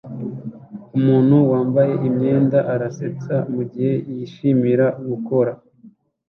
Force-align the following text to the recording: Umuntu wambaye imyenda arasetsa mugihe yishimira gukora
Umuntu 0.97 1.35
wambaye 1.51 1.93
imyenda 2.07 2.59
arasetsa 2.73 3.35
mugihe 3.53 3.93
yishimira 4.15 4.85
gukora 5.07 5.51